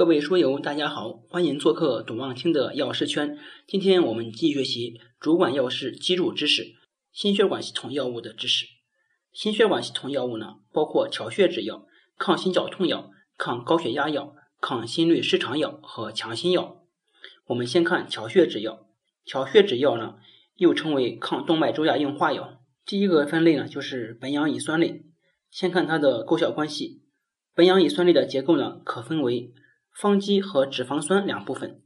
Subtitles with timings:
[0.00, 3.36] 各位书友，大家好，欢迎做客董望清的药师圈。
[3.66, 6.72] 今天我们继续学习主管药师基础知识，
[7.12, 8.64] 心血管系统药物的知识。
[9.30, 11.86] 心血管系统药物呢，包括调血脂药、
[12.16, 16.82] 抗心绞痛药、抗高血压药、抗心律失常药和强心药。
[17.48, 18.86] 我们先看调血脂药。
[19.26, 20.14] 调血脂药呢，
[20.56, 22.62] 又称为抗动脉粥样硬化药。
[22.86, 25.04] 第一个分类呢，就是苯氧乙酸类。
[25.50, 27.02] 先看它的构效关系。
[27.54, 29.52] 苯氧乙酸类的结构呢，可分为
[30.00, 31.82] 芳基和脂肪酸两部分，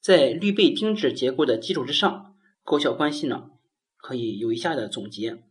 [0.00, 3.50] 在氯倍丁酯结构的基础之上，构效关系呢
[3.96, 5.44] 可以有以下的总结：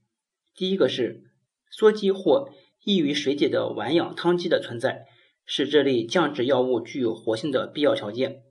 [0.54, 1.32] 第一个是
[1.73, 2.49] 羧基或
[2.84, 5.05] 易于水解的烷氧羰基的存在，
[5.45, 8.41] 是这类降脂药物具有活性的必要条件；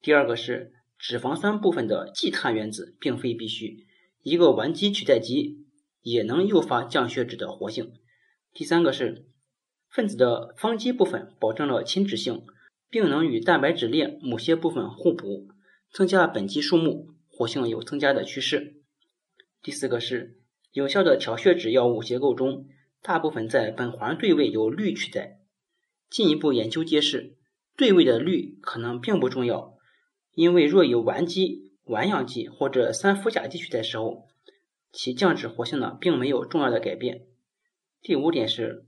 [0.00, 3.84] 第二个是脂肪酸部分的季碳原子并非必须，
[4.22, 5.66] 一个烷基取代基
[6.00, 7.88] 也能诱发降血脂的活性；
[8.54, 9.26] 第三个是
[9.90, 12.46] 分子的芳基部分保证了亲脂性。
[12.94, 15.48] 并能与蛋白质链某些部分互补，
[15.90, 18.76] 增加苯基数目，活性有增加的趋势。
[19.64, 20.38] 第四个是
[20.70, 22.68] 有效的调血脂药物结构中，
[23.02, 25.40] 大部分在苯环对位由氯取代。
[26.08, 27.34] 进一步研究揭示，
[27.76, 29.76] 对位的氯可能并不重要，
[30.32, 34.28] 因为若有烷基、烷氧基或者三氟甲基取代时候，
[34.92, 37.26] 其降脂活性呢并没有重要的改变。
[38.00, 38.86] 第五点是。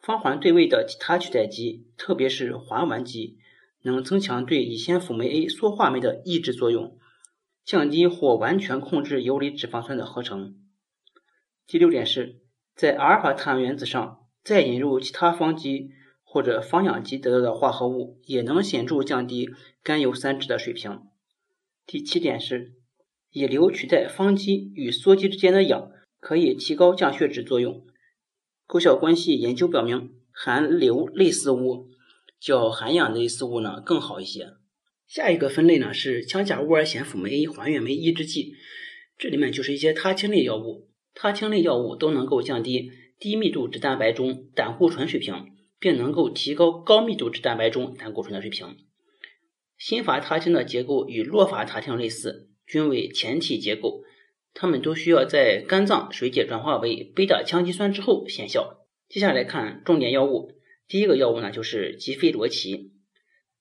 [0.00, 3.38] 芳环对位的其他取代基，特别是环烷基，
[3.82, 6.96] 能增强对乙酰辅酶 A 缩化酶的抑制作用，
[7.64, 10.56] 降低或完全控制游离脂肪酸的合成。
[11.66, 12.40] 第六点是，
[12.74, 15.90] 在阿尔法碳原子上再引入其他芳基
[16.22, 19.50] 或者芳氧基得到的化合物，也能显著降低
[19.82, 21.02] 甘油三酯的水平。
[21.84, 22.74] 第七点是，
[23.32, 27.84] 乙硫取代芳基与羧基之间的氧，可以提高降血脂作用。
[28.68, 31.88] 构效关系研究表明，含硫类似物
[32.38, 34.50] 较含氧类似物呢更好一些。
[35.06, 38.52] 下一个分类呢是羟甲戊二酰辅酶 A 还原酶抑制剂，
[39.16, 40.90] 这里面就是一些他汀类药物。
[41.14, 45.46] 他汀类药物都能够降低低密度脂蛋白中胆固醇水平，
[45.80, 48.76] 并能够提高高密度脂蛋白中胆固醇的水平。
[49.78, 54.02] 新伐他汀的结构与洛伐他汀类似，均为前体结构。
[54.60, 58.84] 它们都需要在肝脏水解转化为贝塔羟基酸之后显效。
[59.08, 60.50] 接下来看重点药物，
[60.88, 62.90] 第一个药物呢就是吉非罗奇。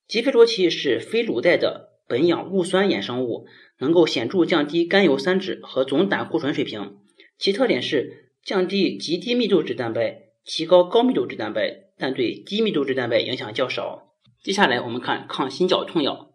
[0.08, 3.46] 吉非罗奇是非卤代的苯氧戊酸衍生物，
[3.78, 6.97] 能够显著降低甘油三酯和总胆固醇水平。
[7.38, 14.16] 其特点是降低极低密度脂蛋白，提高高密度脂蛋白，但对低密度脂蛋白影响较少。
[14.41, 16.34] 接下来我们看抗心绞痛药。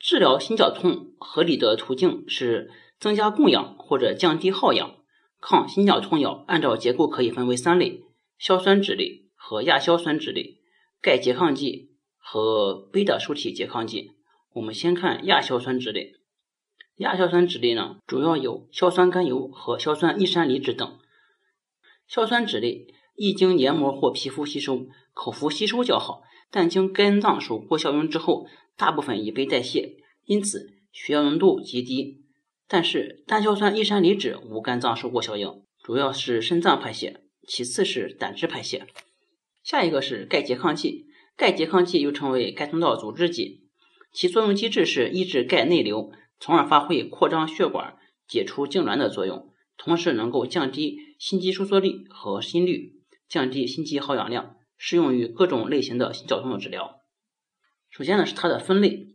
[0.00, 2.70] 治疗心绞痛合理的途径是。
[2.98, 4.96] 增加供氧或者降低耗氧，
[5.40, 8.02] 抗心绞痛药按照结构可以分为三类：
[8.38, 10.60] 硝酸酯类和亚硝酸酯类、
[11.00, 14.12] 钙拮抗剂和贝塔受体拮抗剂。
[14.54, 16.14] 我们先看亚硝酸酯类。
[16.96, 20.98] 亚硝酸酯类呢，主要有硝酸甘油和硝酸异山梨酯等。
[22.08, 32.24] 硝酸酯类易经黏膜或皮肤吸收，口服吸收较好，但经肝脏手过效用之后，大部分已被代谢，因此血药浓度极低。
[32.70, 38.86] 但是单硝酸异山梨酯无肝脏受过效应，主要是肾脏排泄，其次是胆汁排泄。
[39.64, 43.68] 下一个是钙拮抗剂，钙拮抗剂又称为钙通道阻滞剂，
[44.12, 47.96] 其作用机制是抑制钙内流，从而发挥扩张血管、
[48.28, 57.00] 解除痉挛的作用，同时能够降低心肌收缩力和心率，降低心肌耗氧量，适用于各种类型的心绞痛的治疗。
[57.88, 59.06] 首先呢是它的分类，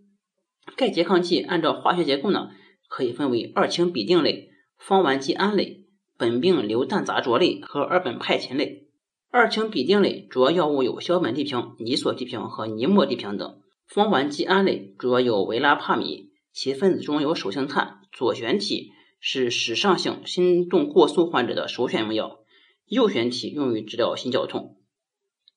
[0.75, 2.49] 钙拮抗剂按照化学结构呢。
[2.95, 5.87] 可以分为二氢吡啶类、芳烷基胺类、
[6.19, 8.87] 苯并硫氮杂卓类和二苯派嗪类。
[9.31, 13.59] 二氢吡啶类主要药物有硝苯地平、尼索地平和尼莫地平等。
[13.87, 22.41] 芳烷基胺类主要有维拉帕米，其分子中有手性碳，左旋体是室上性心动过速患者的首选用药，
[22.85, 24.77] 右旋体用于治疗心绞痛。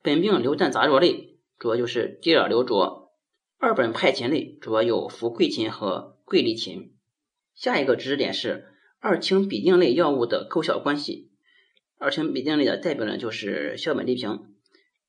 [0.02, 3.12] 苯并硫氮杂卓类主要就是地尔硫卓。
[3.58, 6.95] 二苯派嗪类主要有氟喹嗪和桂利嗪。
[7.56, 8.66] 下一个知识点是
[9.00, 11.30] 二氢吡啶类药物的构效关系。
[11.98, 14.54] 二氢吡啶类的代表呢就是硝苯地平，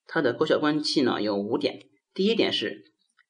[0.08, 1.82] 它的构效关系呢有五点。
[2.14, 2.86] 第一点是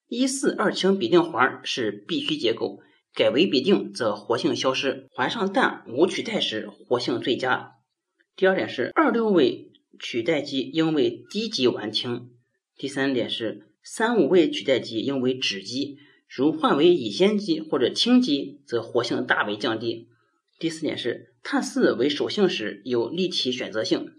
[0.08, 2.80] 一四二氢吡啶环是必须结构，
[3.16, 7.72] 改为吡啶则活性消失，环上氮无取代时活性最佳。
[8.36, 12.28] 第二点是二六位取代基应为低级烷烃。
[12.76, 15.98] 第三点是三五位取代基应为酯基。
[16.28, 20.10] 如换为乙酰基或者氢基，则活性大为降低。
[20.60, 24.14] 第四点是碳四为手性时有立体选择性。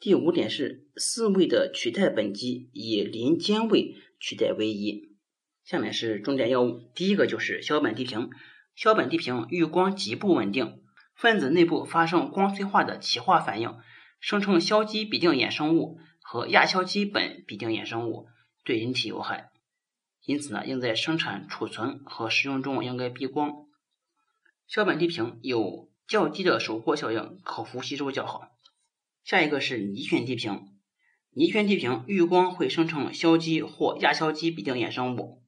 [0.00, 5.08] 第五点是四位的取代苯基以邻间位取代唯一。
[5.64, 8.30] 下面是重点药物，第一个就是硝苯地平。
[8.74, 10.80] 硝苯地平遇光极不稳定，
[11.14, 13.74] 分子内部发生光催化的歧化反应，
[14.20, 18.28] 生成硝基吡啶衍生物和亚硝基苯吡啶衍生物，
[18.64, 19.50] 对人体有害。
[20.28, 23.66] 因此呢，应在生产、储存和使用中应该避光。
[24.66, 28.42] 硝苯地平有较低的收缩效应，口服吸收较好。
[29.24, 30.68] 下一个是泥醛地平，
[31.30, 35.42] 泥醛地平遇光会生成硝基或亚硝基吡啶衍生物。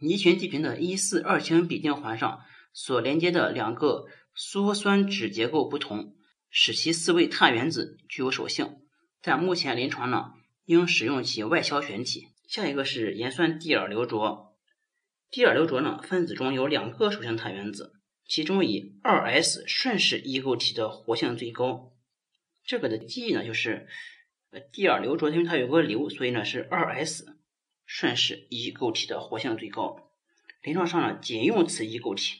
[0.00, 2.40] 泥醛地平的一四二氢吡啶环上
[2.72, 4.06] 所连接的两个
[4.36, 6.16] 羧酸酯结构不同，
[6.50, 8.78] 使其四位碳原子具有手性。
[9.22, 10.32] 但目前临床呢，
[10.64, 12.26] 应使用其外消旋体。
[12.50, 14.56] 下一个是盐酸地尔硫卓，
[15.30, 17.92] 地尔硫卓呢，分子中有两个属性碳原子，
[18.26, 21.92] 其中以二 s 顺式异构体的活性最高。
[22.64, 23.86] 这个的记忆呢，就是
[24.50, 27.38] 呃地尔硫卓，因为它有个硫，所以呢是二 s。
[27.86, 30.10] 顺式异构体的活性最高，
[30.60, 32.34] 临床上呢仅用此异构体。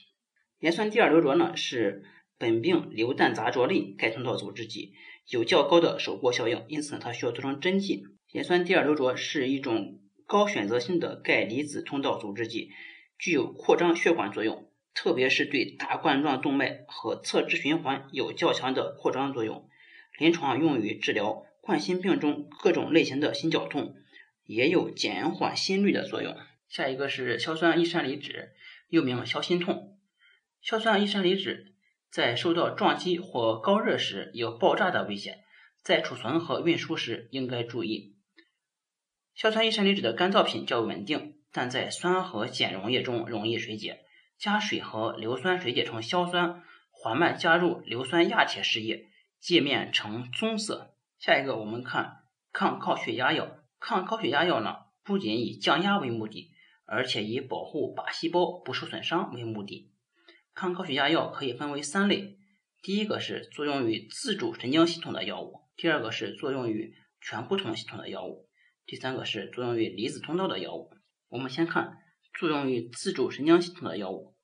[0.59, 2.03] 盐酸地尔硫卓呢是
[2.37, 4.93] 苯并硫氮杂卓类钙通道阻滞剂，
[5.29, 8.03] 有较高的收缩效应，因此呢它需要做成针剂。
[8.31, 9.99] 盐酸地尔硫卓是一种
[10.31, 12.71] 高选择性的钙离子通道阻滞剂，
[13.19, 19.67] 具有扩张血管作用，特别是对大冠状动脉和侧支循环有较强的扩张作用。
[20.17, 23.97] 临床用于治疗冠心病中各种类型的心绞痛。
[24.45, 26.37] 也有减缓心率的作用。
[26.69, 28.51] 下一个是硝酸异山梨酯，
[28.87, 29.97] 又名硝心痛。
[30.61, 31.73] 硝酸异山梨酯
[32.09, 35.39] 在受到撞击或高热时有爆炸的危险，
[35.83, 38.15] 在储存和运输时应该注意。
[39.41, 44.01] 硝酸异山梨酯的干燥品较稳定，但在酸和碱溶液中容易水解，
[44.37, 46.61] 加水和硫酸水解成硝酸，
[46.91, 49.07] 缓慢加入硫酸亚铁试液，
[49.39, 50.93] 界面呈棕色。
[51.17, 52.17] 下一个我们看
[52.53, 53.57] 抗高血压药。
[53.79, 56.51] 抗高血压药呢，不仅以降压为目的，
[56.85, 59.91] 而且以保护靶细胞不受损伤为目的。
[60.53, 62.37] 抗高血压药可以分为三类：
[62.83, 68.45] 第一个是作用于自主神经系统的药物；第二个是作用于全不同系统的药物；
[68.91, 70.91] 第三个是作用于离子通道的药物。
[71.29, 71.99] 我们先看
[72.37, 74.35] 作用于自主神经系统的药物。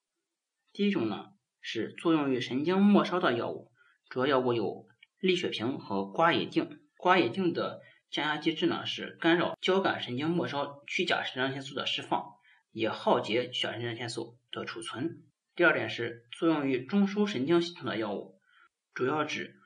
[0.72, 1.26] 第一种呢
[1.60, 3.70] 是作用于神经末梢的药物，
[4.08, 4.86] 主要药物有
[5.20, 6.80] 利血平和瓜野定。
[6.96, 12.24] 瓜野定的降压机制呢是干扰交感神经末梢去甲肾上腺素的释放，
[12.72, 15.24] 也耗竭去甲肾上腺素的储存。
[15.56, 18.40] 第二点是作用于中枢神经系统的药物，
[18.94, 19.56] 主要指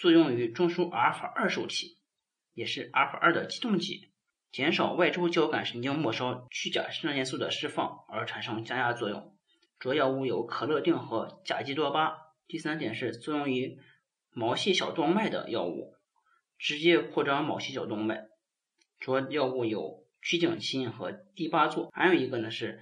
[0.00, 2.00] 作用于中枢阿尔法二受体，
[2.54, 4.10] 也是阿尔法二的激动剂，
[4.52, 9.36] 减少外周交感神经末梢去甲肾上腺素的释放而产生降压作用。
[9.78, 12.16] 主要药物有可乐定和甲基多巴。
[12.46, 13.78] 第三点是作用于
[14.30, 15.94] 毛细小动脉的药物。
[16.58, 18.28] 直接扩张毛细小动脉，
[19.00, 22.80] 主要药物有曲颈清和地巴唑，还有一个呢是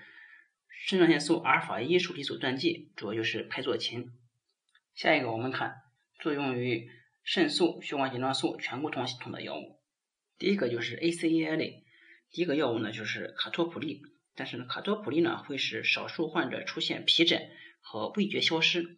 [0.69, 4.11] 肾上腺素阿尔法一受体阻断剂，主要就是派唑嗪。
[4.93, 5.76] 下一个我们看
[6.19, 6.90] 作用于
[7.22, 9.80] 肾素、血管紧张素全固酮系统的药物，
[10.40, 11.84] 第一个就是 ACEI 类，
[12.31, 14.00] 第一个药物呢就是卡托普利，
[14.34, 17.50] 但是呢卡托普利呢会使少数患者出现皮疹
[17.82, 18.96] 和味觉消失，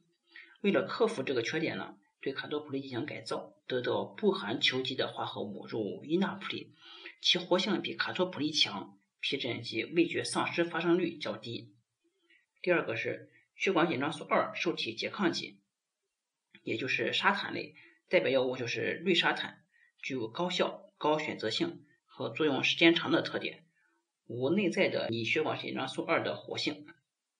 [0.61, 1.97] 为了克服这个缺点呢。
[2.21, 6.73] 对卡托普利进行改造，得到不含球基的化合物入伊那普利，
[7.21, 11.75] 其活性比卡托普利强，皮疹及味觉丧失发生率较低。
[12.63, 15.59] 第二个是血管紧张素二受体拮抗剂，
[16.63, 17.75] 也就是沙坦类，
[18.09, 19.65] 代表药物就是氯沙坦，
[20.01, 23.65] 具有高效、高选择性和作用时间长的特点，
[24.29, 26.87] 无内在的拟血管紧张素二的活性。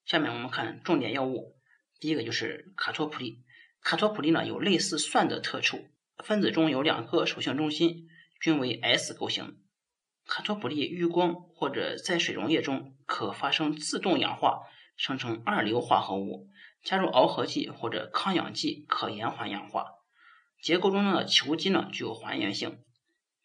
[0.05, 1.55] 下面我们看重点药物，
[2.01, 3.45] 第一个就是卡托普利。
[3.81, 5.79] 卡托普利呢有类似酸的特处，
[6.25, 8.09] 分子中有两个属性中心，
[8.41, 9.61] 均为 S 构型。
[10.27, 14.63] 卡托普利遇光或者在水溶液中可发生自动氧化，
[14.97, 16.49] 生成二硫化合物。
[16.83, 19.87] 加入螯合剂或者抗氧剂可延缓氧化。
[20.61, 22.83] 结构中的球基呢具有还原性，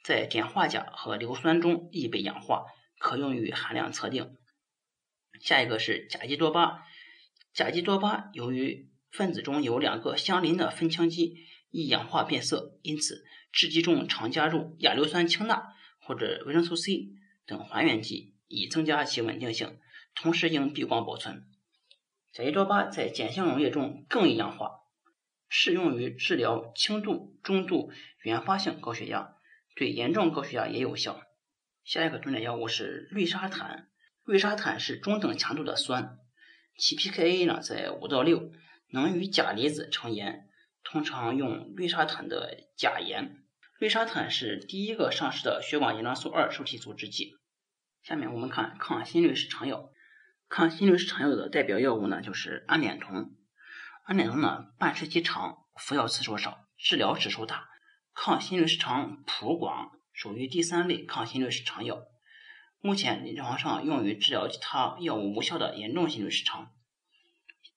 [0.08, 2.64] 在碘化钾和硫酸中易被氧化，
[2.98, 4.38] 可用于含量测定。
[5.42, 6.86] 下一个是甲基多巴，
[7.54, 11.36] 甲基多巴由于分子中有两个相邻的酚羟基，
[11.72, 17.10] 易氧化变色，因此制剂中常加入亚硫酸氢钠或者维生素 C
[17.46, 19.78] 等还原剂，以增加其稳定性。
[20.16, 21.44] 同时应避光保存。
[22.32, 24.72] 甲基多巴在碱性溶液中更易氧化，
[25.50, 29.34] 适用于治疗轻度、中度原发性高血压，
[29.78, 31.22] 对严重高血压也有效。
[31.86, 33.88] 下一个重点药物是氯沙坦，
[34.26, 36.18] 氯沙坦是中等强度的酸，
[36.78, 38.52] 其 pKa 呢在五到六。
[38.90, 40.48] 能与钾离子成盐，
[40.82, 43.44] 通常用氯沙坦的钾盐。
[43.80, 47.34] 氯沙坦是第一个上市的血管紧张素二受体阻滞剂。
[48.02, 49.90] 下面我们看抗心律失常药。
[50.48, 53.36] 抗心律失常药的代表药物呢，就是氨碘酮。
[54.06, 57.68] 氨碘酮呢，半衰期长，服药次数少，治疗指数大，
[58.20, 62.02] 抗心律失常谱广，属于第三类抗心律失常药。
[62.82, 66.72] 目前临床上用于治疗其他药物无效的严重心律失常。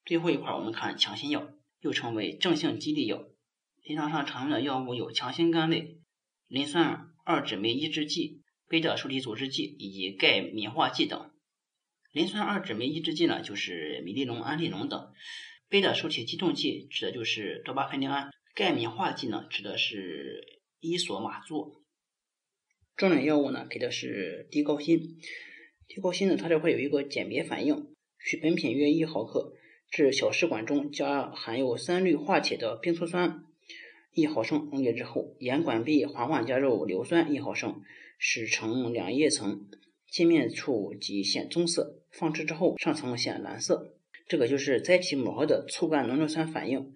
[0.06, 1.46] 最后一块我们看强心药，
[1.80, 3.22] 又称为正性激励药。
[3.82, 5.98] 临床上常用的药物有强心苷类、
[6.48, 11.30] 磷酸二酯酶抑制剂、贝塔受体阻滞剂以及钙敏化剂等。
[12.12, 15.12] 磷酸二酯酶抑制剂呢，就是米利龙、安利龙等；
[15.68, 21.82] 贝塔受体激动剂指的就是多巴酚丁胺；钙敏化剂呢，指的是伊索马唑。
[22.96, 25.18] 重点药物呢，给的是地高辛。
[25.86, 29.52] 地高辛呢，它这会有一个鉴别反应，取本品约一毫克，
[29.90, 33.44] 至小试管中加含有三氯化铁的冰醋酸
[34.12, 37.82] 一毫升，溶解之后，沿管壁缓缓加入硫酸一毫升，
[38.18, 39.68] 使成两叶层。
[40.10, 43.94] 界面处即显棕色，放置之后上层显蓝色，
[44.26, 46.94] 这个就是甾体膜的醋苷浓硫酸反应。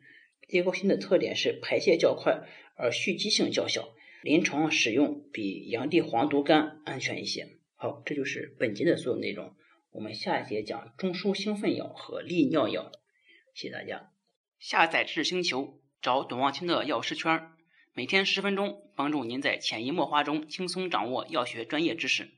[0.55, 2.47] 地高辛的特点是排泄较快，
[2.77, 3.89] 而蓄积性较小，
[4.23, 7.59] 临床使用比洋地黄毒苷安全一些。
[7.75, 9.53] 好，这就是本节的所有内容。
[9.91, 12.93] 我们下一节讲中枢兴奋药和利尿药。
[13.53, 14.13] 谢谢大家。
[14.61, 17.49] 下载知识星球，找董望清的药师圈，
[17.93, 22.29] 每天十分钟，帮助您在潜移默化中轻松掌握药学专业知识。